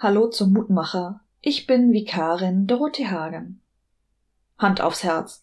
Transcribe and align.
Hallo 0.00 0.28
zum 0.28 0.52
Mutmacher. 0.52 1.22
Ich 1.40 1.66
bin 1.66 1.92
Vikarin 1.92 2.68
Dorothee 2.68 3.08
Hagen. 3.08 3.60
Hand 4.56 4.80
aufs 4.80 5.02
Herz. 5.02 5.42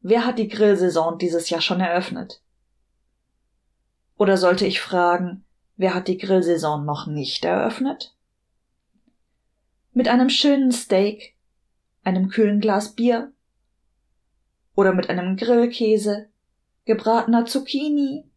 Wer 0.00 0.26
hat 0.26 0.40
die 0.40 0.48
Grillsaison 0.48 1.18
dieses 1.18 1.50
Jahr 1.50 1.60
schon 1.60 1.78
eröffnet? 1.78 2.42
Oder 4.16 4.38
sollte 4.38 4.66
ich 4.66 4.80
fragen, 4.80 5.44
wer 5.76 5.94
hat 5.94 6.08
die 6.08 6.18
Grillsaison 6.18 6.84
noch 6.84 7.06
nicht 7.06 7.44
eröffnet? 7.44 8.16
Mit 9.92 10.08
einem 10.08 10.30
schönen 10.30 10.72
Steak, 10.72 11.36
einem 12.02 12.28
kühlen 12.28 12.58
Glas 12.58 12.96
Bier 12.96 13.30
oder 14.74 14.94
mit 14.94 15.08
einem 15.10 15.36
Grillkäse, 15.36 16.28
gebratener 16.86 17.46
Zucchini 17.46 18.28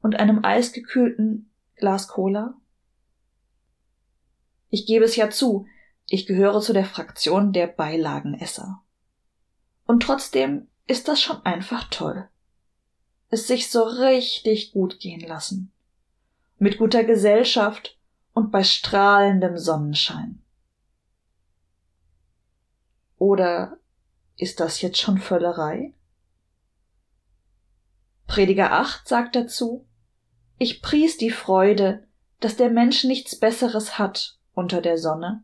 und 0.00 0.16
einem 0.16 0.42
eisgekühlten 0.42 1.50
Glas 1.76 2.08
Cola? 2.08 2.54
Ich 4.74 4.86
gebe 4.86 5.04
es 5.04 5.14
ja 5.14 5.30
zu, 5.30 5.68
ich 6.08 6.26
gehöre 6.26 6.60
zu 6.60 6.72
der 6.72 6.84
Fraktion 6.84 7.52
der 7.52 7.68
Beilagenesser. 7.68 8.82
Und 9.86 10.02
trotzdem 10.02 10.66
ist 10.88 11.06
das 11.06 11.22
schon 11.22 11.46
einfach 11.46 11.84
toll. 11.90 12.28
Es 13.28 13.46
sich 13.46 13.70
so 13.70 13.84
richtig 13.84 14.72
gut 14.72 14.98
gehen 14.98 15.20
lassen. 15.20 15.70
Mit 16.58 16.78
guter 16.78 17.04
Gesellschaft 17.04 17.96
und 18.32 18.50
bei 18.50 18.64
strahlendem 18.64 19.58
Sonnenschein. 19.58 20.42
Oder 23.16 23.78
ist 24.36 24.58
das 24.58 24.80
jetzt 24.80 24.98
schon 24.98 25.18
Völlerei? 25.18 25.94
Prediger 28.26 28.72
8 28.72 29.06
sagt 29.06 29.36
dazu, 29.36 29.86
ich 30.58 30.82
pries 30.82 31.16
die 31.16 31.30
Freude, 31.30 32.08
dass 32.40 32.56
der 32.56 32.70
Mensch 32.70 33.04
nichts 33.04 33.38
Besseres 33.38 34.00
hat 34.00 34.36
unter 34.54 34.80
der 34.80 34.98
Sonne, 34.98 35.42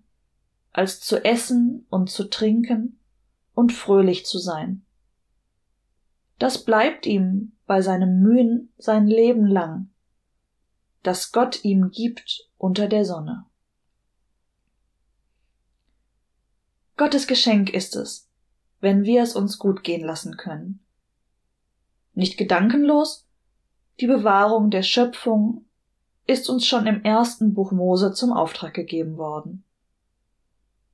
als 0.72 1.00
zu 1.00 1.25
essen 1.25 1.86
und 1.91 2.11
zu 2.11 2.30
trinken 2.30 2.98
und 3.55 3.72
fröhlich 3.72 4.25
zu 4.25 4.39
sein. 4.39 4.84
Das 6.39 6.64
bleibt 6.64 7.06
ihm 7.06 7.52
bei 7.67 7.83
seinem 7.83 8.20
Mühen 8.20 8.72
sein 8.78 9.06
Leben 9.06 9.47
lang, 9.47 9.91
das 11.02 11.33
Gott 11.33 11.64
ihm 11.64 11.91
gibt 11.91 12.48
unter 12.56 12.89
der 12.89 13.05
Sonne. 13.05 13.44
Gottes 16.97 17.27
Geschenk 17.27 17.70
ist 17.70 17.97
es, 17.97 18.28
wenn 18.80 19.05
wir 19.05 19.22
es 19.22 19.34
uns 19.34 19.58
gut 19.58 19.84
gehen 19.84 20.05
lassen 20.05 20.36
können. 20.36 20.80
Nicht 22.14 22.36
gedankenlos, 22.36 23.27
die 24.00 24.06
Bewahrung 24.06 24.70
der 24.70 24.83
Schöpfung 24.83 25.64
ist 26.31 26.48
uns 26.48 26.64
schon 26.64 26.86
im 26.86 27.03
ersten 27.03 27.55
Buch 27.55 27.73
Mose 27.73 28.12
zum 28.12 28.33
Auftrag 28.33 28.73
gegeben 28.73 29.17
worden. 29.17 29.64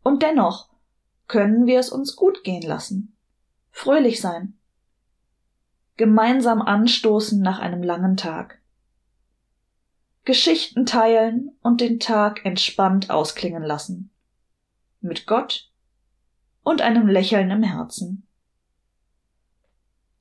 Und 0.02 0.22
dennoch 0.22 0.70
können 1.28 1.66
wir 1.66 1.78
es 1.78 1.90
uns 1.90 2.16
gut 2.16 2.42
gehen 2.42 2.62
lassen, 2.62 3.14
fröhlich 3.70 4.20
sein, 4.20 4.56
gemeinsam 5.98 6.62
anstoßen 6.62 7.40
nach 7.40 7.58
einem 7.58 7.82
langen 7.82 8.16
Tag, 8.16 8.62
Geschichten 10.24 10.86
teilen 10.86 11.50
und 11.60 11.82
den 11.82 12.00
Tag 12.00 12.46
entspannt 12.46 13.10
ausklingen 13.10 13.62
lassen, 13.62 14.10
mit 15.02 15.26
Gott 15.26 15.70
und 16.62 16.80
einem 16.80 17.08
Lächeln 17.08 17.50
im 17.50 17.62
Herzen. 17.62 18.26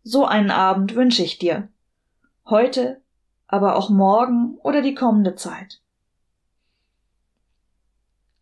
So 0.03 0.25
einen 0.25 0.51
Abend 0.51 0.93
wünsche 0.93 1.23
ich 1.23 1.37
dir, 1.37 1.69
heute 2.45 3.01
aber 3.47 3.75
auch 3.75 3.89
morgen 3.89 4.57
oder 4.57 4.81
die 4.81 4.95
kommende 4.95 5.35
Zeit. 5.35 5.81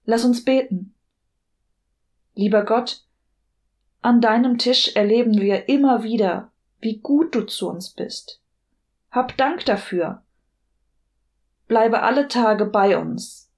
Lass 0.05 0.25
uns 0.25 0.43
beten. 0.43 0.93
Lieber 2.35 2.65
Gott, 2.65 3.05
an 4.01 4.19
deinem 4.19 4.57
Tisch 4.57 4.95
erleben 4.95 5.39
wir 5.39 5.69
immer 5.69 6.03
wieder, 6.03 6.51
wie 6.81 6.99
gut 6.99 7.35
du 7.35 7.43
zu 7.43 7.69
uns 7.69 7.91
bist. 7.91 8.41
Hab 9.11 9.37
Dank 9.37 9.65
dafür. 9.65 10.23
Bleibe 11.67 12.01
alle 12.01 12.27
Tage 12.27 12.65
bei 12.65 12.97
uns. 12.97 13.49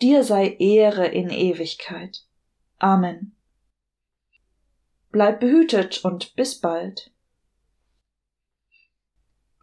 Dir 0.00 0.22
sei 0.22 0.56
Ehre 0.58 1.06
in 1.06 1.30
Ewigkeit. 1.30 2.24
Amen. 2.78 3.34
Bleib 5.10 5.40
behütet 5.40 6.04
und 6.04 6.36
bis 6.36 6.60
bald. 6.60 7.10